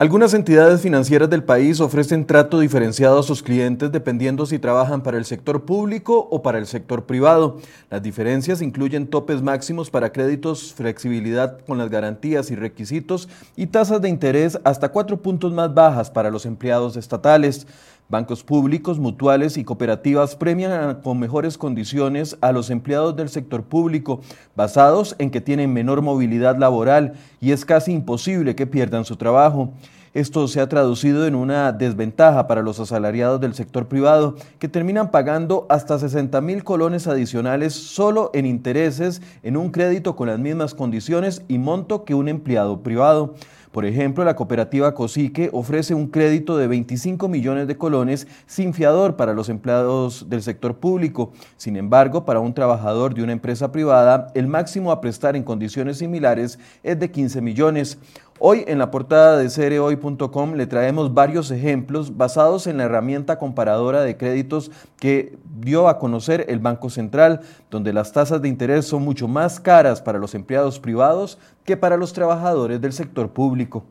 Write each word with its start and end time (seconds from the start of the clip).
Algunas 0.00 0.32
entidades 0.32 0.80
financieras 0.80 1.28
del 1.28 1.44
país 1.44 1.78
ofrecen 1.78 2.24
trato 2.24 2.58
diferenciado 2.58 3.18
a 3.18 3.22
sus 3.22 3.42
clientes 3.42 3.92
dependiendo 3.92 4.46
si 4.46 4.58
trabajan 4.58 5.02
para 5.02 5.18
el 5.18 5.26
sector 5.26 5.66
público 5.66 6.26
o 6.30 6.40
para 6.40 6.56
el 6.56 6.66
sector 6.66 7.04
privado. 7.04 7.58
Las 7.90 8.02
diferencias 8.02 8.62
incluyen 8.62 9.08
topes 9.08 9.42
máximos 9.42 9.90
para 9.90 10.10
créditos, 10.10 10.72
flexibilidad 10.72 11.58
con 11.66 11.76
las 11.76 11.90
garantías 11.90 12.50
y 12.50 12.54
requisitos 12.54 13.28
y 13.56 13.66
tasas 13.66 14.00
de 14.00 14.08
interés 14.08 14.58
hasta 14.64 14.88
cuatro 14.88 15.20
puntos 15.20 15.52
más 15.52 15.74
bajas 15.74 16.10
para 16.10 16.30
los 16.30 16.46
empleados 16.46 16.96
estatales. 16.96 17.66
Bancos 18.10 18.42
públicos, 18.42 18.98
mutuales 18.98 19.56
y 19.56 19.62
cooperativas 19.62 20.34
premian 20.34 21.00
con 21.00 21.20
mejores 21.20 21.56
condiciones 21.56 22.36
a 22.40 22.50
los 22.50 22.68
empleados 22.68 23.14
del 23.14 23.28
sector 23.28 23.62
público, 23.62 24.20
basados 24.56 25.14
en 25.20 25.30
que 25.30 25.40
tienen 25.40 25.72
menor 25.72 26.02
movilidad 26.02 26.58
laboral 26.58 27.12
y 27.40 27.52
es 27.52 27.64
casi 27.64 27.92
imposible 27.92 28.56
que 28.56 28.66
pierdan 28.66 29.04
su 29.04 29.14
trabajo. 29.14 29.70
Esto 30.12 30.48
se 30.48 30.60
ha 30.60 30.68
traducido 30.68 31.24
en 31.24 31.36
una 31.36 31.70
desventaja 31.70 32.48
para 32.48 32.62
los 32.62 32.80
asalariados 32.80 33.40
del 33.40 33.54
sector 33.54 33.86
privado, 33.86 34.34
que 34.58 34.66
terminan 34.66 35.12
pagando 35.12 35.66
hasta 35.68 35.96
60 35.96 36.40
mil 36.40 36.64
colones 36.64 37.06
adicionales 37.06 37.74
solo 37.74 38.32
en 38.34 38.44
intereses 38.44 39.22
en 39.44 39.56
un 39.56 39.70
crédito 39.70 40.16
con 40.16 40.26
las 40.26 40.40
mismas 40.40 40.74
condiciones 40.74 41.42
y 41.46 41.58
monto 41.58 42.04
que 42.04 42.16
un 42.16 42.26
empleado 42.28 42.80
privado. 42.80 43.34
Por 43.72 43.84
ejemplo, 43.86 44.24
la 44.24 44.34
cooperativa 44.34 44.94
Cosique 44.94 45.48
ofrece 45.52 45.94
un 45.94 46.08
crédito 46.08 46.56
de 46.56 46.66
25 46.66 47.28
millones 47.28 47.68
de 47.68 47.76
colones 47.76 48.26
sin 48.46 48.74
fiador 48.74 49.14
para 49.14 49.32
los 49.32 49.48
empleados 49.48 50.28
del 50.28 50.42
sector 50.42 50.78
público. 50.78 51.30
Sin 51.56 51.76
embargo, 51.76 52.24
para 52.24 52.40
un 52.40 52.52
trabajador 52.52 53.14
de 53.14 53.22
una 53.22 53.30
empresa 53.30 53.70
privada, 53.70 54.32
el 54.34 54.48
máximo 54.48 54.90
a 54.90 55.00
prestar 55.00 55.36
en 55.36 55.44
condiciones 55.44 55.98
similares 55.98 56.58
es 56.82 56.98
de 56.98 57.12
15 57.12 57.40
millones. 57.42 57.98
Hoy 58.42 58.64
en 58.66 58.78
la 58.78 58.90
portada 58.90 59.36
de 59.36 59.50
cerehoy.com 59.50 60.54
le 60.54 60.66
traemos 60.66 61.12
varios 61.12 61.50
ejemplos 61.50 62.16
basados 62.16 62.66
en 62.66 62.78
la 62.78 62.84
herramienta 62.84 63.38
comparadora 63.38 64.00
de 64.00 64.16
créditos 64.16 64.70
que 64.98 65.38
dio 65.58 65.88
a 65.88 65.98
conocer 65.98 66.46
el 66.48 66.58
Banco 66.58 66.88
Central, 66.88 67.42
donde 67.70 67.92
las 67.92 68.12
tasas 68.12 68.40
de 68.40 68.48
interés 68.48 68.86
son 68.86 69.02
mucho 69.02 69.28
más 69.28 69.60
caras 69.60 70.00
para 70.00 70.18
los 70.18 70.34
empleados 70.34 70.80
privados 70.80 71.36
que 71.66 71.76
para 71.76 71.98
los 71.98 72.14
trabajadores 72.14 72.80
del 72.80 72.94
sector 72.94 73.28
público. 73.28 73.84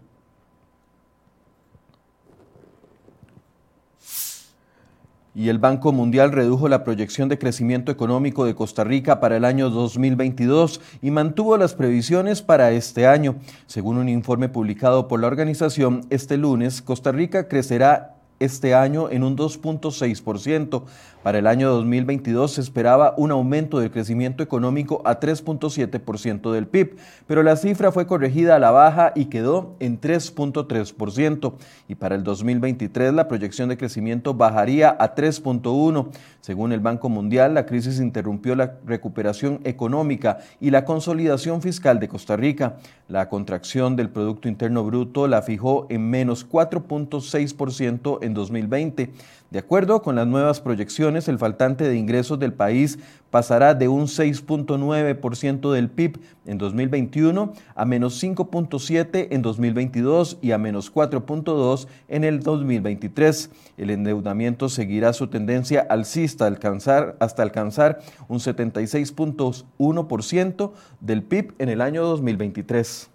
Y 5.39 5.47
el 5.47 5.57
Banco 5.57 5.93
Mundial 5.93 6.33
redujo 6.33 6.67
la 6.67 6.83
proyección 6.83 7.29
de 7.29 7.39
crecimiento 7.39 7.93
económico 7.93 8.43
de 8.43 8.55
Costa 8.55 8.83
Rica 8.83 9.21
para 9.21 9.37
el 9.37 9.45
año 9.45 9.69
2022 9.69 10.81
y 11.01 11.11
mantuvo 11.11 11.55
las 11.55 11.75
previsiones 11.75 12.41
para 12.41 12.71
este 12.71 13.07
año. 13.07 13.37
Según 13.65 13.95
un 13.95 14.09
informe 14.09 14.49
publicado 14.49 15.07
por 15.07 15.21
la 15.21 15.27
organización, 15.27 16.01
este 16.09 16.35
lunes 16.35 16.81
Costa 16.81 17.13
Rica 17.13 17.47
crecerá 17.47 18.18
este 18.39 18.73
año 18.73 19.09
en 19.09 19.23
un 19.23 19.37
2.6%. 19.37 20.83
Para 21.23 21.39
el 21.39 21.47
año 21.47 21.69
2022 21.69 22.53
se 22.53 22.61
esperaba 22.61 23.13
un 23.17 23.31
aumento 23.31 23.79
del 23.79 23.91
crecimiento 23.91 24.41
económico 24.41 25.01
a 25.03 25.19
3.7% 25.19 26.51
del 26.51 26.65
PIB, 26.65 26.95
pero 27.27 27.43
la 27.43 27.57
cifra 27.57 27.91
fue 27.91 28.07
corregida 28.07 28.55
a 28.55 28.59
la 28.59 28.71
baja 28.71 29.11
y 29.15 29.25
quedó 29.25 29.75
en 29.79 29.99
3.3%. 29.99 31.53
Y 31.89 31.95
para 31.95 32.15
el 32.15 32.23
2023 32.23 33.13
la 33.13 33.27
proyección 33.27 33.67
de 33.67 33.77
crecimiento 33.77 34.33
bajaría 34.33 34.95
a 34.97 35.13
3.1%. 35.13 36.09
Según 36.41 36.71
el 36.71 36.79
Banco 36.79 37.09
Mundial, 37.09 37.53
la 37.53 37.65
crisis 37.65 37.99
interrumpió 37.99 38.55
la 38.55 38.75
recuperación 38.85 39.59
económica 39.65 40.37
y 40.61 40.69
la 40.69 40.85
consolidación 40.85 41.61
fiscal 41.61 41.99
de 41.99 42.07
Costa 42.07 42.37
Rica. 42.37 42.77
La 43.09 43.27
contracción 43.27 43.97
del 43.97 44.09
Producto 44.09 44.47
Interno 44.47 44.85
Bruto 44.85 45.27
la 45.27 45.41
fijó 45.41 45.85
en 45.89 46.09
menos 46.09 46.49
4.6% 46.49 48.19
en 48.21 48.28
2020. 48.33 49.11
De 49.51 49.59
acuerdo 49.59 50.01
con 50.03 50.15
las 50.15 50.27
nuevas 50.27 50.61
proyecciones, 50.61 51.27
el 51.27 51.39
faltante 51.39 51.87
de 51.87 51.95
ingresos 51.95 52.37
del 52.37 52.53
país 52.53 52.99
pasará 53.31 53.73
de 53.73 53.87
un 53.87 54.03
6.9% 54.03 55.71
del 55.71 55.89
PIB 55.89 56.19
en 56.45 56.59
2021 56.59 57.53
a 57.73 57.85
menos 57.85 58.21
5.7% 58.21 59.29
en 59.31 59.41
2022 59.41 60.37
y 60.41 60.51
a 60.51 60.59
menos 60.59 60.93
4.2% 60.93 61.87
en 62.09 62.23
el 62.23 62.41
2023. 62.41 63.49
El 63.77 63.89
endeudamiento 63.89 64.69
seguirá 64.69 65.13
su 65.13 65.25
tendencia 65.27 65.83
alcista 65.89 66.45
alcanzar, 66.45 67.17
hasta 67.19 67.41
alcanzar 67.41 68.01
un 68.27 68.37
76.1% 68.37 70.71
del 70.99 71.23
PIB 71.23 71.55
en 71.57 71.69
el 71.69 71.81
año 71.81 72.03
2023. 72.03 73.09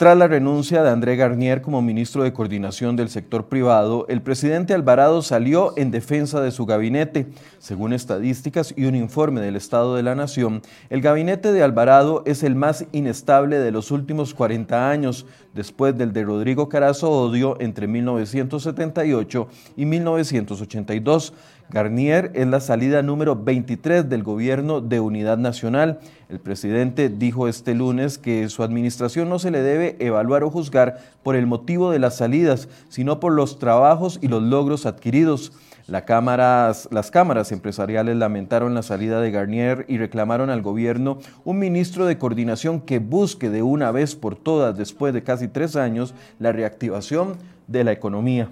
Tras 0.00 0.16
la 0.16 0.28
renuncia 0.28 0.82
de 0.82 0.88
André 0.88 1.16
Garnier 1.16 1.60
como 1.60 1.82
ministro 1.82 2.22
de 2.22 2.32
Coordinación 2.32 2.96
del 2.96 3.10
Sector 3.10 3.48
Privado, 3.50 4.06
el 4.08 4.22
presidente 4.22 4.72
Alvarado 4.72 5.20
salió 5.20 5.74
en 5.76 5.90
defensa 5.90 6.40
de 6.40 6.52
su 6.52 6.64
gabinete. 6.64 7.26
Según 7.58 7.92
estadísticas 7.92 8.72
y 8.74 8.86
un 8.86 8.94
informe 8.94 9.42
del 9.42 9.56
Estado 9.56 9.96
de 9.96 10.02
la 10.02 10.14
Nación, 10.14 10.62
el 10.88 11.02
gabinete 11.02 11.52
de 11.52 11.62
Alvarado 11.62 12.22
es 12.24 12.42
el 12.44 12.54
más 12.54 12.86
inestable 12.92 13.58
de 13.58 13.72
los 13.72 13.90
últimos 13.90 14.32
40 14.32 14.88
años, 14.88 15.26
después 15.54 15.96
del 15.96 16.12
de 16.12 16.24
Rodrigo 16.24 16.68
Carazo 16.68 17.10
Odio 17.10 17.56
entre 17.60 17.86
1978 17.86 19.48
y 19.76 19.84
1982. 19.86 21.32
Garnier 21.70 22.32
es 22.34 22.46
la 22.48 22.60
salida 22.60 23.02
número 23.02 23.36
23 23.36 24.08
del 24.08 24.24
gobierno 24.24 24.80
de 24.80 24.98
unidad 24.98 25.38
nacional. 25.38 26.00
El 26.28 26.40
presidente 26.40 27.08
dijo 27.08 27.46
este 27.46 27.74
lunes 27.74 28.18
que 28.18 28.48
su 28.48 28.62
administración 28.62 29.28
no 29.28 29.38
se 29.38 29.52
le 29.52 29.62
debe 29.62 29.96
evaluar 30.00 30.42
o 30.42 30.50
juzgar 30.50 30.98
por 31.22 31.36
el 31.36 31.46
motivo 31.46 31.92
de 31.92 32.00
las 32.00 32.16
salidas, 32.16 32.68
sino 32.88 33.20
por 33.20 33.32
los 33.32 33.58
trabajos 33.58 34.18
y 34.20 34.28
los 34.28 34.42
logros 34.42 34.84
adquiridos. 34.84 35.52
Las 35.90 37.10
cámaras 37.10 37.52
empresariales 37.52 38.16
lamentaron 38.16 38.74
la 38.74 38.82
salida 38.82 39.20
de 39.20 39.32
Garnier 39.32 39.84
y 39.88 39.98
reclamaron 39.98 40.48
al 40.48 40.62
gobierno 40.62 41.18
un 41.44 41.58
ministro 41.58 42.06
de 42.06 42.16
coordinación 42.16 42.80
que 42.80 43.00
busque 43.00 43.50
de 43.50 43.64
una 43.64 43.90
vez 43.90 44.14
por 44.14 44.36
todas, 44.36 44.78
después 44.78 45.12
de 45.12 45.24
casi 45.24 45.48
tres 45.48 45.74
años, 45.74 46.14
la 46.38 46.52
reactivación 46.52 47.34
de 47.66 47.82
la 47.82 47.90
economía. 47.90 48.50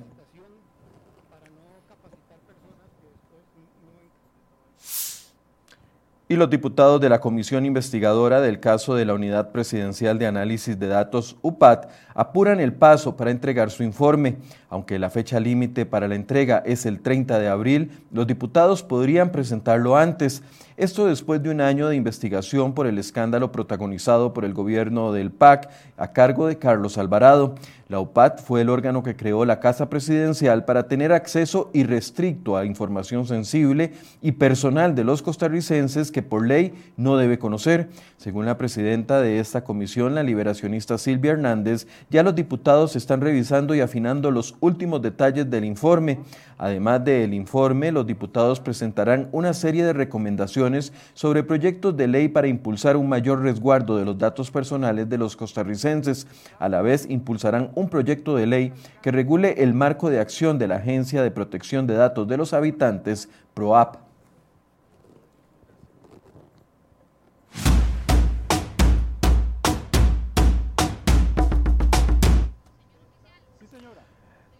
Y 6.28 6.36
los 6.36 6.50
diputados 6.50 7.00
de 7.00 7.08
la 7.08 7.20
Comisión 7.20 7.64
Investigadora 7.64 8.42
del 8.42 8.60
caso 8.60 8.94
de 8.94 9.06
la 9.06 9.14
Unidad 9.14 9.50
Presidencial 9.50 10.18
de 10.18 10.26
Análisis 10.26 10.78
de 10.78 10.86
Datos, 10.86 11.36
UPAT, 11.40 11.88
apuran 12.14 12.60
el 12.60 12.74
paso 12.74 13.16
para 13.16 13.30
entregar 13.30 13.70
su 13.70 13.82
informe. 13.82 14.36
Aunque 14.68 14.98
la 14.98 15.08
fecha 15.08 15.40
límite 15.40 15.86
para 15.86 16.06
la 16.06 16.16
entrega 16.16 16.62
es 16.66 16.84
el 16.84 17.00
30 17.00 17.38
de 17.38 17.48
abril, 17.48 17.90
los 18.12 18.26
diputados 18.26 18.82
podrían 18.82 19.32
presentarlo 19.32 19.96
antes. 19.96 20.42
Esto 20.78 21.06
después 21.06 21.42
de 21.42 21.50
un 21.50 21.60
año 21.60 21.88
de 21.88 21.96
investigación 21.96 22.72
por 22.72 22.86
el 22.86 22.98
escándalo 22.98 23.50
protagonizado 23.50 24.32
por 24.32 24.44
el 24.44 24.54
gobierno 24.54 25.12
del 25.12 25.32
PAC 25.32 25.68
a 25.96 26.12
cargo 26.12 26.46
de 26.46 26.56
Carlos 26.56 26.98
Alvarado. 26.98 27.56
La 27.88 27.98
UPAT 27.98 28.42
fue 28.42 28.60
el 28.60 28.68
órgano 28.68 29.02
que 29.02 29.16
creó 29.16 29.44
la 29.44 29.58
Casa 29.58 29.90
Presidencial 29.90 30.66
para 30.66 30.86
tener 30.86 31.10
acceso 31.10 31.70
irrestricto 31.72 32.56
a 32.56 32.64
información 32.64 33.26
sensible 33.26 33.92
y 34.22 34.32
personal 34.32 34.94
de 34.94 35.02
los 35.02 35.22
costarricenses 35.22 36.12
que 36.12 36.22
por 36.22 36.46
ley 36.46 36.74
no 36.96 37.16
debe 37.16 37.40
conocer. 37.40 37.88
Según 38.18 38.46
la 38.46 38.58
presidenta 38.58 39.20
de 39.20 39.40
esta 39.40 39.64
comisión, 39.64 40.14
la 40.14 40.22
liberacionista 40.22 40.98
Silvia 40.98 41.32
Hernández, 41.32 41.88
ya 42.10 42.22
los 42.22 42.36
diputados 42.36 42.94
están 42.94 43.20
revisando 43.20 43.74
y 43.74 43.80
afinando 43.80 44.30
los 44.30 44.54
últimos 44.60 45.02
detalles 45.02 45.50
del 45.50 45.64
informe. 45.64 46.20
Además 46.58 47.04
del 47.04 47.32
informe, 47.32 47.90
los 47.90 48.06
diputados 48.06 48.60
presentarán 48.60 49.28
una 49.32 49.54
serie 49.54 49.84
de 49.84 49.94
recomendaciones 49.94 50.67
sobre 51.14 51.42
proyectos 51.42 51.96
de 51.96 52.08
ley 52.08 52.28
para 52.28 52.48
impulsar 52.48 52.96
un 52.96 53.08
mayor 53.08 53.42
resguardo 53.42 53.96
de 53.96 54.04
los 54.04 54.18
datos 54.18 54.50
personales 54.50 55.08
de 55.08 55.18
los 55.18 55.36
costarricenses. 55.36 56.26
A 56.58 56.68
la 56.68 56.82
vez, 56.82 57.06
impulsarán 57.08 57.70
un 57.74 57.88
proyecto 57.88 58.36
de 58.36 58.46
ley 58.46 58.72
que 59.02 59.12
regule 59.12 59.62
el 59.62 59.74
marco 59.74 60.10
de 60.10 60.20
acción 60.20 60.58
de 60.58 60.68
la 60.68 60.76
Agencia 60.76 61.22
de 61.22 61.30
Protección 61.30 61.86
de 61.86 61.94
Datos 61.94 62.28
de 62.28 62.36
los 62.36 62.52
Habitantes, 62.52 63.28
PROAP. 63.54 64.07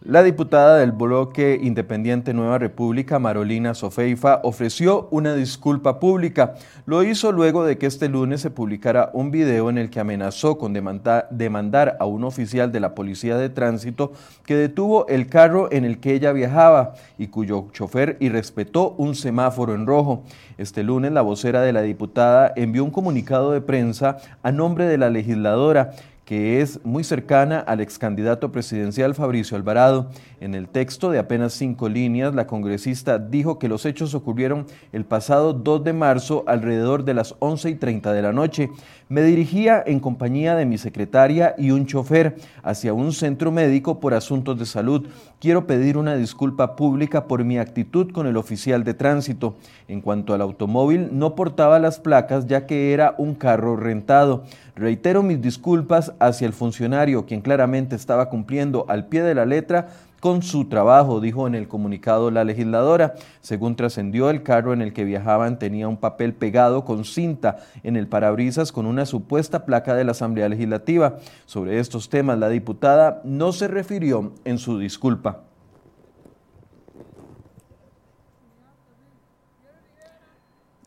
La 0.09 0.23
diputada 0.23 0.79
del 0.79 0.93
bloque 0.93 1.61
independiente 1.63 2.33
Nueva 2.33 2.57
República, 2.57 3.19
Marolina 3.19 3.75
Sofeifa, 3.75 4.41
ofreció 4.43 5.07
una 5.11 5.35
disculpa 5.35 6.01
pública. 6.01 6.55
Lo 6.87 7.03
hizo 7.03 7.31
luego 7.31 7.63
de 7.63 7.77
que 7.77 7.85
este 7.85 8.09
lunes 8.09 8.41
se 8.41 8.49
publicara 8.49 9.11
un 9.13 9.31
video 9.31 9.69
en 9.69 9.77
el 9.77 9.91
que 9.91 10.01
amenazó 10.01 10.57
con 10.57 10.73
demandar 10.73 11.97
a 12.01 12.07
un 12.07 12.25
oficial 12.25 12.73
de 12.73 12.81
la 12.81 12.95
Policía 12.95 13.37
de 13.37 13.51
Tránsito 13.51 14.15
que 14.47 14.57
detuvo 14.57 15.07
el 15.09 15.27
carro 15.27 15.71
en 15.71 15.85
el 15.85 16.01
que 16.01 16.15
ella 16.15 16.33
viajaba 16.33 16.95
y 17.19 17.27
cuyo 17.27 17.67
chofer 17.73 18.17
irrespetó 18.19 18.95
un 18.97 19.15
semáforo 19.15 19.75
en 19.75 19.87
rojo. 19.87 20.25
Este 20.57 20.85
lunes 20.85 21.13
la 21.13 21.21
vocera 21.21 21.61
de 21.61 21.75
la 21.75 21.83
diputada 21.83 22.55
envió 22.57 22.83
un 22.83 22.91
comunicado 22.93 23.53
de 23.53 23.61
prensa 23.61 24.17
a 24.43 24.53
nombre 24.53 24.87
de 24.87 24.97
la 24.97 25.11
legisladora 25.11 25.91
que 26.29 26.61
es 26.61 26.85
muy 26.85 27.05
cercana 27.05 27.59
al 27.59 27.81
ex 27.81 27.99
candidato 27.99 28.53
presidencial 28.53 29.15
Fabricio 29.15 29.57
Alvarado. 29.57 30.11
En 30.43 30.55
el 30.55 30.69
texto 30.69 31.11
de 31.11 31.19
apenas 31.19 31.55
cinco 31.55 31.89
líneas, 31.89 32.35
la 32.35 32.47
congresista 32.47 33.19
dijo 33.19 33.59
que 33.59 33.67
los 33.67 33.87
hechos 33.87 34.13
ocurrieron 34.13 34.67
el 34.93 35.07
pasado 35.07 35.55
2 35.55 35.85
de 35.85 35.95
marzo 35.95 36.45
alrededor 36.47 37.07
de 37.07 37.15
las 37.15 37.35
11 37.39 37.71
y 37.71 37.75
30 37.77 38.13
de 38.13 38.21
la 38.21 38.35
noche. 38.35 38.69
Me 39.09 39.23
dirigía 39.23 39.83
en 39.87 40.01
compañía 40.01 40.55
de 40.55 40.67
mi 40.67 40.77
secretaria 40.77 41.55
y 41.57 41.71
un 41.71 41.87
chofer 41.87 42.37
hacia 42.63 42.93
un 42.93 43.15
centro 43.15 43.51
médico 43.51 43.99
por 43.99 44.13
asuntos 44.13 44.59
de 44.59 44.67
salud. 44.67 45.09
Quiero 45.41 45.67
pedir 45.67 45.97
una 45.97 46.15
disculpa 46.15 46.77
pública 46.77 47.27
por 47.27 47.43
mi 47.43 47.57
actitud 47.57 48.13
con 48.13 48.27
el 48.27 48.37
oficial 48.37 48.85
de 48.85 48.93
tránsito. 48.93 49.57
En 49.89 50.03
cuanto 50.03 50.35
al 50.35 50.43
automóvil, 50.43 51.09
no 51.13 51.35
portaba 51.35 51.79
las 51.79 52.01
placas 52.01 52.47
ya 52.47 52.67
que 52.67 52.93
era 52.93 53.15
un 53.17 53.35
carro 53.35 53.77
rentado. 53.77 54.45
Reitero 54.79 55.25
mis 55.25 55.43
disculpas 55.43 56.13
hacia 56.21 56.47
el 56.47 56.53
funcionario, 56.53 57.27
quien 57.27 57.41
claramente 57.41 57.97
estaba 57.97 58.29
cumpliendo 58.29 58.85
al 58.89 59.07
pie 59.07 59.25
de 59.25 59.35
la 59.35 59.45
letra 59.45 59.89
con 60.21 60.41
su 60.43 60.67
trabajo, 60.67 61.21
dijo 61.21 61.49
en 61.49 61.57
el 61.57 61.67
comunicado 61.67 62.31
la 62.31 62.45
legisladora. 62.45 63.15
Según 63.41 63.75
trascendió, 63.75 64.31
el 64.31 64.45
carro 64.45 64.73
en 64.73 64.81
el 64.81 64.93
que 64.93 65.03
viajaban 65.03 65.59
tenía 65.59 65.89
un 65.89 65.97
papel 65.97 66.33
pegado 66.33 66.85
con 66.85 67.05
cinta 67.05 67.57
en 67.83 67.97
el 67.97 68.07
parabrisas 68.07 68.71
con 68.71 68.87
una 68.87 69.05
supuesta 69.05 69.65
placa 69.65 69.97
de 69.97 70.05
la 70.05 70.13
Asamblea 70.13 70.49
Legislativa. 70.49 71.17
Sobre 71.45 71.81
estos 71.81 72.09
temas, 72.09 72.39
la 72.39 72.49
diputada 72.49 73.21
no 73.25 73.51
se 73.51 73.67
refirió 73.67 74.33
en 74.45 74.59
su 74.59 74.79
disculpa. 74.79 75.48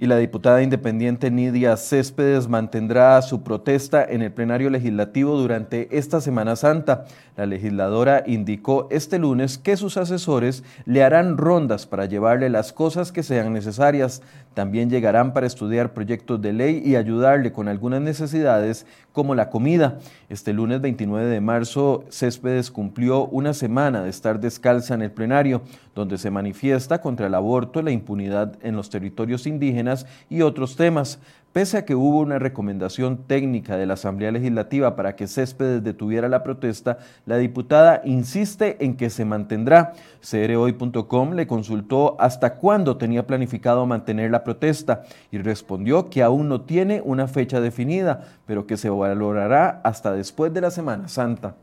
Y 0.02 0.08
la 0.08 0.18
diputada 0.18 0.64
independiente 0.64 1.30
Nidia 1.30 1.78
Céspedes 1.78 2.48
mantendrá 2.48 3.22
su 3.22 3.44
protesta 3.44 4.04
en 4.04 4.24
el 4.24 4.32
plenario 4.32 4.72
legislativo 4.72 5.38
durante 5.38 5.96
esta 5.96 6.22
Semana 6.22 6.56
Santa. 6.56 7.06
La 7.38 7.46
legisladora 7.46 8.24
indicó 8.26 8.88
este 8.90 9.20
lunes 9.20 9.60
que 9.60 9.78
sus 9.78 9.98
asesores 9.98 10.64
le 10.86 11.04
harán 11.04 11.38
rondas 11.38 11.86
para 11.86 12.06
llevarle 12.06 12.50
las 12.50 12.74
cosas 12.74 13.12
que 13.12 13.22
sean 13.22 13.54
necesarias. 13.54 14.24
También 14.56 14.90
llegarán 14.90 15.34
para 15.34 15.46
estudiar 15.46 15.94
proyectos 15.94 16.42
de 16.42 16.52
ley 16.52 16.82
y 16.84 16.96
ayudarle 16.96 17.52
con 17.52 17.68
algunas 17.68 18.02
necesidades 18.02 18.88
como 19.12 19.36
la 19.36 19.52
comida. 19.52 20.00
Este 20.30 20.52
lunes 20.52 20.82
29 20.82 21.28
de 21.28 21.42
marzo, 21.42 22.06
Céspedes 22.10 22.72
cumplió 22.72 23.28
una 23.28 23.54
semana 23.54 24.02
de 24.02 24.10
estar 24.10 24.40
descalza 24.40 24.96
en 24.96 25.04
el 25.04 25.12
plenario, 25.12 25.62
donde 25.94 26.18
se 26.18 26.32
manifiesta 26.32 27.02
contra 27.02 27.28
el 27.28 27.36
aborto, 27.36 27.82
la 27.82 27.92
impunidad 27.92 28.58
en 28.62 28.76
los 28.76 28.90
territorios 28.90 29.46
indígenas 29.46 29.91
y 30.30 30.42
otros 30.42 30.76
temas. 30.76 31.20
Pese 31.54 31.78
a 31.78 31.86
que 31.86 31.96
hubo 31.96 32.20
una 32.20 32.40
recomendación 32.40 33.28
técnica 33.28 33.76
de 33.76 33.86
la 33.86 33.96
Asamblea 33.96 34.32
Legislativa 34.32 34.96
para 34.96 35.18
que 35.18 35.28
Céspedes 35.28 35.84
detuviera 35.84 36.30
la 36.30 36.44
protesta, 36.44 37.00
la 37.26 37.38
diputada 37.38 38.02
insiste 38.06 38.78
en 38.80 38.96
que 38.96 39.10
se 39.10 39.26
mantendrá. 39.26 39.92
CRHoy.com 40.22 41.34
le 41.34 41.48
consultó 41.48 42.16
hasta 42.22 42.56
cuándo 42.56 42.96
tenía 42.96 43.28
planificado 43.28 43.86
mantener 43.86 44.32
la 44.32 44.46
protesta 44.46 45.04
y 45.30 45.40
respondió 45.40 46.10
que 46.10 46.24
aún 46.24 46.48
no 46.48 46.62
tiene 46.62 47.02
una 47.04 47.28
fecha 47.28 47.60
definida, 47.60 48.24
pero 48.46 48.66
que 48.66 48.78
se 48.78 48.90
valorará 48.90 49.82
hasta 49.84 50.14
después 50.14 50.54
de 50.54 50.62
la 50.62 50.72
Semana 50.72 51.10
Santa. 51.10 51.56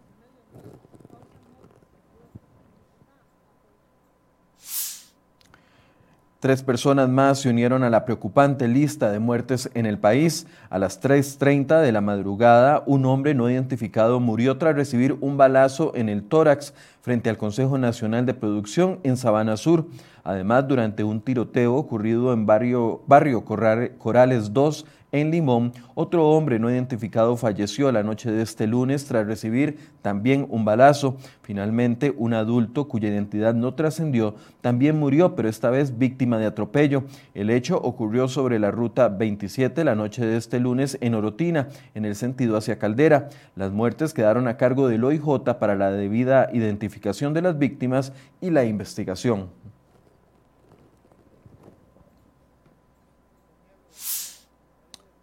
Tres 6.41 6.63
personas 6.63 7.09
más 7.09 7.41
se 7.41 7.49
unieron 7.49 7.83
a 7.83 7.91
la 7.91 8.05
preocupante 8.05 8.69
lista 8.69 9.11
de 9.11 9.19
muertes 9.19 9.71
en 9.75 9.87
el 9.87 9.99
país. 9.99 10.47
A 10.71 10.79
las 10.79 11.03
3.30 11.03 11.81
de 11.81 11.91
la 11.91 12.01
madrugada, 12.01 12.85
un 12.87 13.07
hombre 13.07 13.35
no 13.35 13.51
identificado 13.51 14.21
murió 14.21 14.57
tras 14.57 14.77
recibir 14.77 15.17
un 15.21 15.37
balazo 15.37 15.91
en 15.97 16.09
el 16.09 16.23
tórax 16.23 16.75
frente 17.09 17.31
al 17.31 17.39
Consejo 17.39 17.79
Nacional 17.79 18.27
de 18.27 18.35
Producción 18.35 19.01
en 19.03 19.17
Sabana 19.17 19.57
Sur. 19.57 19.87
Además, 20.25 20.69
durante 20.69 21.05
un 21.05 21.23
tiroteo 21.23 21.75
ocurrido 21.75 22.35
en 22.35 22.45
barrio, 22.45 23.01
barrio 23.07 23.47
Corales 23.47 24.53
2 24.53 24.85
en 25.11 25.31
Limón, 25.31 25.73
otro 25.95 26.29
hombre 26.29 26.59
no 26.59 26.71
identificado 26.71 27.35
falleció 27.39 27.91
la 27.91 28.03
noche 28.03 28.31
de 28.31 28.43
este 28.43 28.67
lunes 28.67 29.07
tras 29.07 29.27
recibir 29.27 29.79
también 30.03 30.47
un 30.51 30.67
balazo. 30.67 31.17
Finalmente, 31.41 32.13
un 32.15 32.35
adulto 32.35 32.89
cuya 32.89 33.09
identidad 33.09 33.55
no 33.55 33.73
trascendió 33.73 34.35
también 34.61 34.99
murió, 34.99 35.35
pero 35.35 35.49
esta 35.49 35.71
vez 35.71 35.97
víctima 35.97 36.37
de 36.37 36.45
atropello. 36.45 37.05
El 37.33 37.49
hecho 37.49 37.79
ocurrió 37.79 38.29
sobre 38.29 38.59
la 38.59 38.71
ruta 38.71 39.09
27 39.09 39.83
la 39.83 39.95
noche 39.95 40.27
de 40.27 40.37
este 40.37 40.61
lunes 40.61 40.99
en 41.01 41.15
Orotina, 41.15 41.69
en 41.95 42.05
el 42.05 42.15
sentido 42.15 42.59
hacia 42.59 42.79
Caldera. 42.79 43.31
Las 43.57 43.73
muertes 43.73 44.13
quedaron 44.13 44.47
a 44.47 44.59
cargo 44.59 44.89
del 44.89 45.05
OIJ 45.05 45.57
para 45.59 45.75
la 45.75 45.91
debida 45.91 46.51
identificación 46.53 46.98
de 47.35 47.43
las 47.43 47.59
víctimas 47.59 48.13
y 48.41 48.51
la 48.51 48.65
investigación. 48.65 49.49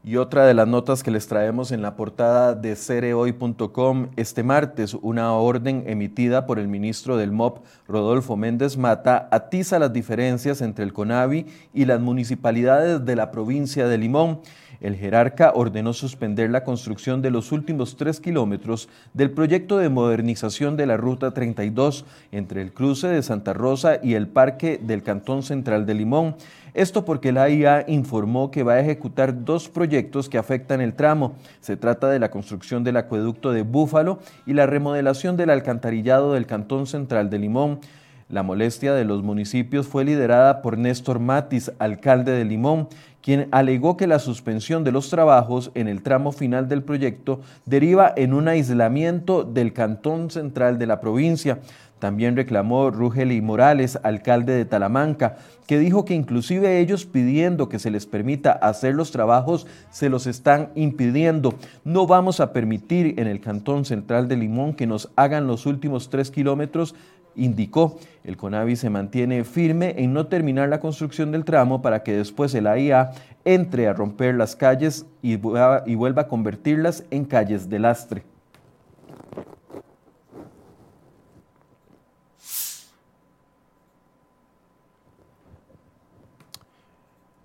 Y 0.07 0.17
otra 0.17 0.45
de 0.45 0.53
las 0.53 0.67
notas 0.67 1.01
que 1.01 1.09
les 1.09 1.27
traemos 1.27 1.71
en 1.71 1.81
la 1.81 1.95
portada 1.95 2.53
de 2.53 2.75
cerehoy.com 2.75 4.09
este 4.17 4.43
martes, 4.43 4.93
una 4.93 5.33
orden 5.33 5.83
emitida 5.87 6.45
por 6.45 6.59
el 6.59 6.67
ministro 6.67 7.17
del 7.17 7.31
MOP, 7.31 7.65
Rodolfo 7.87 8.37
Méndez 8.37 8.77
Mata, 8.77 9.27
atiza 9.31 9.79
las 9.79 9.91
diferencias 9.93 10.61
entre 10.61 10.85
el 10.85 10.93
CONAVI 10.93 11.47
y 11.73 11.85
las 11.85 12.01
municipalidades 12.01 13.03
de 13.03 13.15
la 13.15 13.31
provincia 13.31 13.87
de 13.87 13.97
Limón. 13.97 14.41
El 14.79 14.95
jerarca 14.95 15.53
ordenó 15.55 15.93
suspender 15.93 16.51
la 16.51 16.63
construcción 16.63 17.23
de 17.23 17.31
los 17.31 17.51
últimos 17.51 17.97
tres 17.97 18.19
kilómetros 18.19 18.89
del 19.15 19.31
proyecto 19.31 19.77
de 19.77 19.89
modernización 19.89 20.77
de 20.77 20.85
la 20.85 20.97
Ruta 20.97 21.31
32 21.31 22.05
entre 22.31 22.61
el 22.61 22.73
cruce 22.73 23.07
de 23.07 23.23
Santa 23.23 23.53
Rosa 23.53 23.97
y 24.03 24.13
el 24.13 24.27
Parque 24.27 24.79
del 24.79 25.01
Cantón 25.01 25.41
Central 25.41 25.87
de 25.87 25.95
Limón. 25.95 26.35
Esto 26.75 27.05
porque 27.05 27.31
la 27.31 27.49
IA 27.49 27.85
informó 27.87 28.51
que 28.51 28.63
va 28.63 28.73
a 28.73 28.81
ejecutar 28.81 29.45
dos 29.45 29.69
proyectos 29.69 30.27
que 30.27 30.37
afectan 30.37 30.81
el 30.81 30.93
tramo. 30.93 31.35
Se 31.61 31.77
trata 31.77 32.09
de 32.09 32.19
la 32.19 32.29
construcción 32.29 32.83
del 32.83 32.97
acueducto 32.97 33.53
de 33.53 33.61
Búfalo 33.61 34.19
y 34.45 34.51
la 34.55 34.65
remodelación 34.65 35.37
del 35.37 35.51
alcantarillado 35.51 36.33
del 36.33 36.45
Cantón 36.45 36.85
Central 36.85 37.29
de 37.29 37.39
Limón. 37.39 37.79
La 38.27 38.41
molestia 38.41 38.95
de 38.95 39.05
los 39.05 39.21
municipios 39.21 39.85
fue 39.85 40.03
liderada 40.03 40.63
por 40.63 40.79
Néstor 40.79 41.19
Matis, 41.19 41.71
alcalde 41.77 42.31
de 42.31 42.43
Limón, 42.43 42.87
quien 43.21 43.47
alegó 43.51 43.97
que 43.97 44.07
la 44.07 44.17
suspensión 44.17 44.83
de 44.83 44.91
los 44.91 45.11
trabajos 45.11 45.69
en 45.75 45.87
el 45.87 46.01
tramo 46.01 46.31
final 46.31 46.67
del 46.67 46.81
proyecto 46.81 47.41
deriva 47.67 48.11
en 48.15 48.33
un 48.33 48.47
aislamiento 48.47 49.43
del 49.43 49.73
cantón 49.73 50.31
central 50.31 50.79
de 50.79 50.87
la 50.87 50.99
provincia. 50.99 51.59
También 51.99 52.35
reclamó 52.35 52.89
Rugeli 52.89 53.41
Morales, 53.41 53.99
alcalde 54.01 54.53
de 54.53 54.65
Talamanca, 54.65 55.37
que 55.67 55.77
dijo 55.77 56.03
que 56.03 56.15
inclusive 56.15 56.79
ellos 56.79 57.05
pidiendo 57.05 57.69
que 57.69 57.77
se 57.77 57.91
les 57.91 58.07
permita 58.07 58.51
hacer 58.51 58.95
los 58.95 59.11
trabajos, 59.11 59.67
se 59.91 60.09
los 60.09 60.25
están 60.25 60.71
impidiendo. 60.73 61.53
No 61.83 62.07
vamos 62.07 62.39
a 62.39 62.53
permitir 62.53 63.19
en 63.19 63.27
el 63.27 63.39
Cantón 63.39 63.85
Central 63.85 64.27
de 64.27 64.37
Limón 64.37 64.73
que 64.73 64.87
nos 64.87 65.09
hagan 65.15 65.45
los 65.45 65.67
últimos 65.67 66.09
tres 66.09 66.31
kilómetros 66.31 66.95
indicó. 67.35 67.97
El 68.23 68.37
CONAVI 68.37 68.75
se 68.75 68.89
mantiene 68.89 69.43
firme 69.43 69.95
en 69.97 70.13
no 70.13 70.27
terminar 70.27 70.69
la 70.69 70.79
construcción 70.79 71.31
del 71.31 71.45
tramo 71.45 71.81
para 71.81 72.03
que 72.03 72.15
después 72.15 72.53
el 72.55 72.67
AIA 72.67 73.11
entre 73.43 73.87
a 73.87 73.93
romper 73.93 74.35
las 74.35 74.55
calles 74.55 75.05
y 75.21 75.35
vuelva 75.35 76.21
a 76.23 76.27
convertirlas 76.27 77.03
en 77.11 77.25
calles 77.25 77.69
de 77.69 77.79
lastre. 77.79 78.34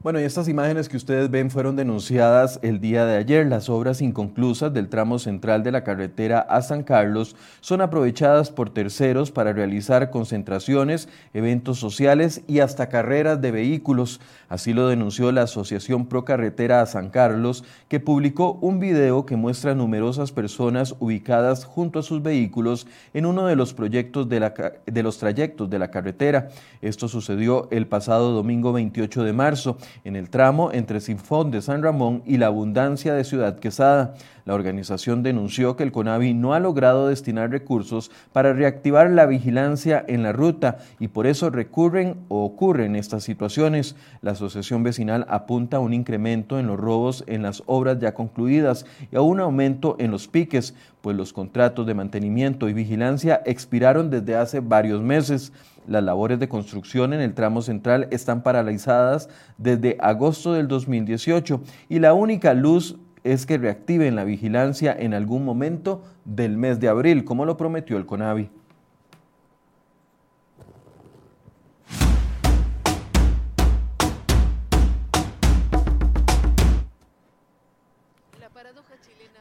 Bueno, 0.02 0.18
y 0.18 0.24
estas 0.24 0.48
imágenes 0.48 0.88
que 0.88 0.96
ustedes 0.96 1.30
ven 1.30 1.50
fueron 1.50 1.76
denunciadas 1.76 2.58
el 2.62 2.80
día 2.80 3.04
de 3.04 3.18
ayer. 3.18 3.46
Las 3.46 3.68
obras 3.68 4.00
inconclusas 4.00 4.72
del 4.72 4.88
tramo 4.88 5.18
central 5.18 5.62
de 5.62 5.72
la 5.72 5.84
carretera 5.84 6.40
a 6.40 6.62
San 6.62 6.84
Carlos 6.84 7.36
son 7.60 7.82
aprovechadas 7.82 8.50
por 8.50 8.70
terceros 8.70 9.30
para 9.30 9.52
realizar 9.52 10.08
concentraciones, 10.08 11.10
eventos 11.34 11.78
sociales 11.78 12.40
y 12.46 12.60
hasta 12.60 12.88
carreras 12.88 13.42
de 13.42 13.50
vehículos. 13.50 14.22
Así 14.48 14.72
lo 14.72 14.88
denunció 14.88 15.32
la 15.32 15.42
Asociación 15.42 16.06
Pro 16.06 16.24
Carretera 16.24 16.80
a 16.80 16.86
San 16.86 17.10
Carlos, 17.10 17.62
que 17.88 18.00
publicó 18.00 18.54
un 18.62 18.80
video 18.80 19.26
que 19.26 19.36
muestra 19.36 19.74
numerosas 19.74 20.32
personas 20.32 20.94
ubicadas 20.98 21.66
junto 21.66 21.98
a 21.98 22.02
sus 22.02 22.22
vehículos 22.22 22.86
en 23.12 23.26
uno 23.26 23.44
de 23.44 23.54
los 23.54 23.74
proyectos 23.74 24.30
de, 24.30 24.40
la, 24.40 24.54
de 24.86 25.02
los 25.02 25.18
trayectos 25.18 25.68
de 25.68 25.78
la 25.78 25.90
carretera. 25.90 26.48
Esto 26.80 27.06
sucedió 27.06 27.68
el 27.70 27.86
pasado 27.86 28.32
domingo 28.32 28.72
28 28.72 29.24
de 29.24 29.34
marzo 29.34 29.76
en 30.04 30.16
el 30.16 30.30
tramo 30.30 30.72
entre 30.72 31.00
Sinfón 31.00 31.50
de 31.50 31.62
San 31.62 31.82
Ramón 31.82 32.22
y 32.26 32.36
la 32.36 32.46
Abundancia 32.46 33.14
de 33.14 33.24
Ciudad 33.24 33.58
Quesada. 33.58 34.14
La 34.50 34.56
organización 34.56 35.22
denunció 35.22 35.76
que 35.76 35.84
el 35.84 35.92
CONAVI 35.92 36.34
no 36.34 36.54
ha 36.54 36.58
logrado 36.58 37.06
destinar 37.06 37.52
recursos 37.52 38.10
para 38.32 38.52
reactivar 38.52 39.08
la 39.08 39.24
vigilancia 39.26 40.04
en 40.08 40.24
la 40.24 40.32
ruta 40.32 40.78
y 40.98 41.06
por 41.06 41.28
eso 41.28 41.50
recurren 41.50 42.16
o 42.26 42.44
ocurren 42.46 42.96
estas 42.96 43.22
situaciones. 43.22 43.94
La 44.22 44.32
asociación 44.32 44.82
vecinal 44.82 45.24
apunta 45.28 45.76
a 45.76 45.80
un 45.80 45.94
incremento 45.94 46.58
en 46.58 46.66
los 46.66 46.80
robos 46.80 47.22
en 47.28 47.42
las 47.42 47.62
obras 47.66 48.00
ya 48.00 48.12
concluidas 48.12 48.86
y 49.12 49.14
a 49.14 49.20
un 49.20 49.38
aumento 49.38 49.94
en 50.00 50.10
los 50.10 50.26
piques, 50.26 50.74
pues 51.00 51.16
los 51.16 51.32
contratos 51.32 51.86
de 51.86 51.94
mantenimiento 51.94 52.68
y 52.68 52.72
vigilancia 52.72 53.42
expiraron 53.46 54.10
desde 54.10 54.34
hace 54.34 54.58
varios 54.58 55.00
meses. 55.00 55.52
Las 55.86 56.02
labores 56.02 56.40
de 56.40 56.48
construcción 56.48 57.12
en 57.12 57.20
el 57.20 57.34
tramo 57.34 57.62
central 57.62 58.08
están 58.10 58.42
paralizadas 58.42 59.28
desde 59.58 59.96
agosto 60.00 60.54
del 60.54 60.66
2018 60.66 61.62
y 61.88 62.00
la 62.00 62.14
única 62.14 62.52
luz 62.52 62.96
es 63.24 63.46
que 63.46 63.58
reactiven 63.58 64.16
la 64.16 64.24
vigilancia 64.24 64.94
en 64.98 65.14
algún 65.14 65.44
momento 65.44 66.02
del 66.24 66.56
mes 66.56 66.80
de 66.80 66.88
abril, 66.88 67.24
como 67.24 67.44
lo 67.44 67.56
prometió 67.56 67.96
el 67.96 68.06
CONAVI. 68.06 68.50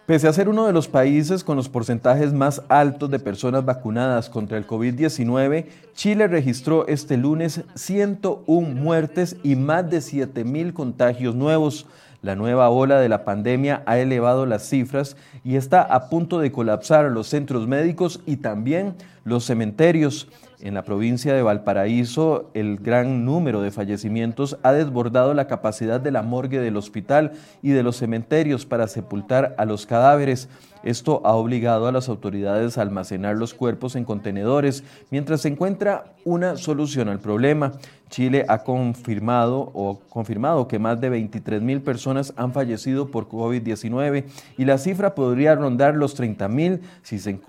Pese 0.10 0.28
a 0.28 0.34
ser 0.34 0.50
uno 0.50 0.66
de 0.66 0.74
los 0.74 0.88
países 0.88 1.44
con 1.44 1.56
los 1.56 1.70
porcentajes 1.70 2.34
más 2.34 2.64
altos 2.68 3.12
de 3.12 3.20
personas 3.20 3.64
vacunadas 3.64 4.28
contra 4.28 4.58
el 4.58 4.66
COVID-19, 4.66 5.68
Chile 5.94 6.28
registró 6.28 6.88
este 6.88 7.16
lunes 7.16 7.62
101 7.76 8.70
muertes 8.70 9.36
y 9.44 9.56
más 9.56 9.88
de 9.88 10.02
7 10.02 10.44
mil 10.46 10.74
contagios 10.74 11.36
nuevos. 11.36 11.86
La 12.24 12.36
nueva 12.36 12.72
ola 12.72 13.00
de 13.00 13.08
la 13.08 13.24
pandemia 13.24 13.84
ha 13.86 14.00
elevado 14.00 14.48
las 14.48 14.68
cifras 14.68 15.16
y 15.44 15.58
está 15.58 15.84
a 15.84 16.10
punto 16.10 16.40
de 16.40 16.52
colapsar 16.52 17.06
los 17.12 17.28
centros 17.28 17.68
médicos 17.68 18.20
y 18.26 18.38
también 18.38 18.96
los 19.26 19.46
cementerios. 19.46 20.28
En 20.62 20.74
la 20.74 20.84
provincia 20.84 21.34
de 21.34 21.42
Valparaíso, 21.42 22.52
el 22.54 22.80
gran 22.80 23.24
número 23.24 23.62
de 23.62 23.72
fallecimientos 23.72 24.58
ha 24.62 24.74
desbordado 24.74 25.34
la 25.34 25.48
capacidad 25.48 26.02
de 26.02 26.12
la 26.12 26.22
morgue 26.22 26.60
del 26.60 26.76
hospital 26.76 27.32
y 27.62 27.70
de 27.70 27.82
los 27.82 27.96
cementerios 27.96 28.66
para 28.66 28.88
sepultar 28.88 29.56
a 29.58 29.64
los 29.64 29.86
cadáveres. 29.86 30.50
Esto 30.84 31.22
ha 31.26 31.36
obligado 31.36 31.88
a 31.88 31.92
las 31.92 32.08
autoridades 32.08 32.78
a 32.78 32.82
almacenar 32.82 33.36
los 33.36 33.54
cuerpos 33.54 33.96
en 33.96 34.06
contenedores 34.06 34.84
mientras 35.12 35.42
se 35.42 35.50
encuentra 35.50 36.14
una 36.24 36.58
solución 36.58 37.10
al 37.10 37.20
problema. 37.20 37.74
Chile 38.10 38.44
ha 38.48 38.64
confirmado 38.64 39.70
o 39.74 40.00
confirmado 40.10 40.68
que 40.68 40.80
más 40.80 41.00
de 41.00 41.10
23 41.10 41.62
mil 41.62 41.82
personas 41.82 42.34
han 42.38 42.54
fallecido 42.54 43.12
por 43.12 43.30
COVID-19 43.30 44.26
y 44.58 44.66
la 44.66 44.80
cifra 44.80 45.14
podría 45.14 45.54
rondar 45.54 45.96
los 45.96 46.16
30 46.16 46.48
mil 46.48 46.82
si, 47.04 47.20
se 47.20 47.40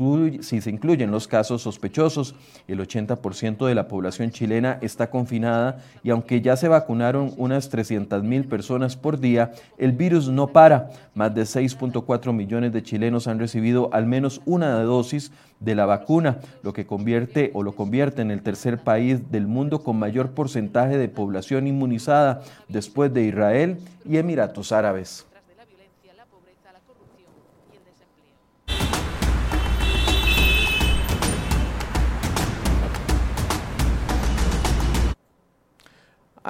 si 0.43 0.61
se 0.61 0.71
incluyen 0.71 1.11
los 1.11 1.27
casos 1.27 1.63
sospechosos. 1.63 2.35
El 2.69 2.81
80% 2.81 3.67
de 3.67 3.75
la 3.75 3.89
población 3.89 4.31
chilena 4.31 4.79
está 4.83 5.09
confinada 5.09 5.79
y 6.03 6.11
aunque 6.11 6.43
ya 6.43 6.57
se 6.57 6.69
vacunaron 6.69 7.33
unas 7.39 7.71
300 7.71 8.23
mil 8.23 8.45
personas 8.45 8.97
por 8.97 9.19
día, 9.19 9.53
el 9.79 9.93
virus 9.93 10.29
no 10.29 10.49
para. 10.49 10.91
Más 11.15 11.35
de 11.35 11.43
6.4 11.43 12.33
millones 12.35 12.73
de 12.73 12.83
chilenos 12.83 13.20
han 13.27 13.39
recibido 13.39 13.91
al 13.93 14.07
menos 14.07 14.41
una 14.45 14.81
dosis 14.83 15.33
de 15.61 15.75
la 15.75 15.87
vacuna, 15.87 16.41
lo 16.63 16.73
que 16.73 16.87
convierte 16.87 17.51
o 17.55 17.63
lo 17.63 17.75
convierte 17.75 18.23
en 18.23 18.31
el 18.31 18.43
tercer 18.43 18.79
país 18.79 19.31
del 19.31 19.47
mundo 19.47 19.83
con 19.83 19.99
mayor 19.99 20.31
porcentaje 20.31 20.99
de 20.99 21.09
población 21.09 21.67
inmunizada 21.67 22.43
después 22.69 23.13
de 23.13 23.25
Israel 23.25 23.79
y 24.05 24.17
Emiratos 24.17 24.73
Árabes. 24.73 25.27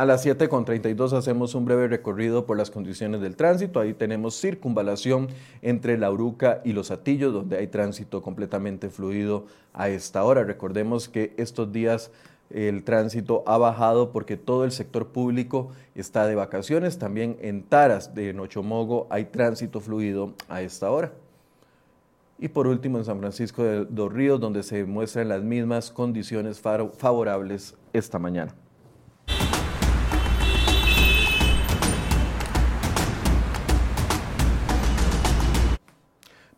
A 0.00 0.06
las 0.06 0.24
7.32 0.24 1.12
hacemos 1.12 1.54
un 1.54 1.66
breve 1.66 1.86
recorrido 1.86 2.46
por 2.46 2.56
las 2.56 2.70
condiciones 2.70 3.20
del 3.20 3.36
tránsito. 3.36 3.80
Ahí 3.80 3.92
tenemos 3.92 4.34
circunvalación 4.40 5.28
entre 5.60 5.98
La 5.98 6.10
Uruca 6.10 6.62
y 6.64 6.72
Los 6.72 6.90
Atillos, 6.90 7.34
donde 7.34 7.58
hay 7.58 7.66
tránsito 7.66 8.22
completamente 8.22 8.88
fluido 8.88 9.44
a 9.74 9.90
esta 9.90 10.24
hora. 10.24 10.42
Recordemos 10.42 11.10
que 11.10 11.34
estos 11.36 11.70
días 11.70 12.12
el 12.48 12.82
tránsito 12.82 13.42
ha 13.46 13.58
bajado 13.58 14.10
porque 14.10 14.38
todo 14.38 14.64
el 14.64 14.72
sector 14.72 15.08
público 15.08 15.68
está 15.94 16.26
de 16.26 16.34
vacaciones. 16.34 16.96
También 16.96 17.36
en 17.42 17.62
Taras 17.62 18.14
de 18.14 18.32
Nochomogo 18.32 19.06
hay 19.10 19.26
tránsito 19.26 19.80
fluido 19.80 20.32
a 20.48 20.62
esta 20.62 20.90
hora. 20.90 21.12
Y 22.38 22.48
por 22.48 22.66
último 22.66 22.96
en 22.96 23.04
San 23.04 23.18
Francisco 23.18 23.62
de 23.62 23.86
los 23.94 24.10
Ríos, 24.10 24.40
donde 24.40 24.62
se 24.62 24.82
muestran 24.86 25.28
las 25.28 25.42
mismas 25.42 25.90
condiciones 25.90 26.58
favorables 26.58 27.74
esta 27.92 28.18
mañana. 28.18 28.54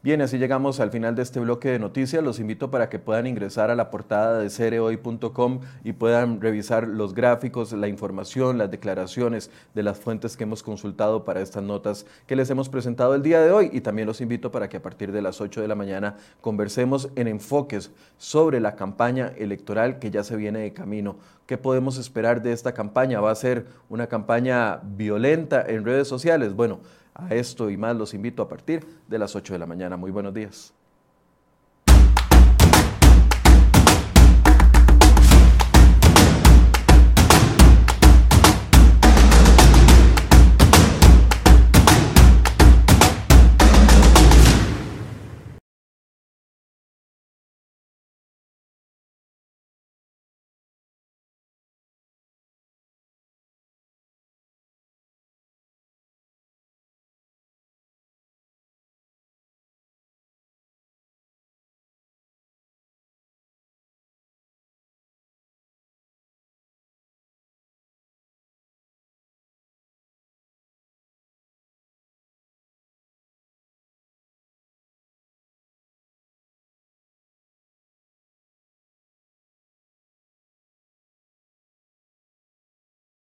Bien, 0.04 0.20
así 0.20 0.36
llegamos 0.36 0.80
al 0.80 0.90
final 0.90 1.14
de 1.14 1.22
este 1.22 1.38
bloque 1.38 1.70
de 1.70 1.78
noticias. 1.78 2.24
Los 2.24 2.40
invito 2.40 2.72
para 2.72 2.88
que 2.88 2.98
puedan 2.98 3.28
ingresar 3.28 3.70
a 3.70 3.76
la 3.76 3.88
portada 3.88 4.40
de 4.40 4.50
cereoy.com 4.50 5.60
y 5.84 5.92
puedan 5.92 6.40
revisar 6.40 6.88
los 6.88 7.14
gráficos, 7.14 7.72
la 7.72 7.86
información, 7.86 8.58
las 8.58 8.68
declaraciones 8.68 9.48
de 9.76 9.84
las 9.84 10.00
fuentes 10.00 10.36
que 10.36 10.42
hemos 10.42 10.64
consultado 10.64 11.24
para 11.24 11.40
estas 11.40 11.62
notas 11.62 12.04
que 12.26 12.34
les 12.34 12.50
hemos 12.50 12.68
presentado 12.68 13.14
el 13.14 13.22
día 13.22 13.42
de 13.42 13.52
hoy. 13.52 13.70
Y 13.72 13.80
también 13.80 14.08
los 14.08 14.20
invito 14.20 14.50
para 14.50 14.68
que 14.68 14.78
a 14.78 14.82
partir 14.82 15.12
de 15.12 15.22
las 15.22 15.40
8 15.40 15.60
de 15.60 15.68
la 15.68 15.76
mañana 15.76 16.16
conversemos 16.40 17.08
en 17.14 17.28
enfoques 17.28 17.92
sobre 18.18 18.58
la 18.58 18.74
campaña 18.74 19.32
electoral 19.38 20.00
que 20.00 20.10
ya 20.10 20.24
se 20.24 20.34
viene 20.34 20.58
de 20.58 20.72
camino. 20.72 21.14
¿Qué 21.46 21.58
podemos 21.58 21.96
esperar 21.96 22.42
de 22.42 22.52
esta 22.52 22.74
campaña? 22.74 23.20
¿Va 23.20 23.30
a 23.30 23.36
ser 23.36 23.66
una 23.88 24.08
campaña 24.08 24.80
violenta 24.82 25.64
en 25.64 25.84
redes 25.84 26.08
sociales? 26.08 26.54
Bueno, 26.54 26.80
a 27.14 27.34
esto 27.34 27.70
y 27.70 27.76
más 27.76 27.96
los 27.96 28.14
invito 28.14 28.42
a 28.42 28.48
partir 28.48 28.86
de 29.08 29.18
las 29.18 29.36
8 29.36 29.52
de 29.52 29.58
la 29.58 29.66
mañana. 29.66 29.96
Muy 29.96 30.10
buenos 30.10 30.34
días. 30.34 30.74